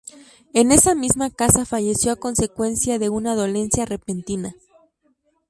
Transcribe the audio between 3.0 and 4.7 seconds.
una dolencia repentina.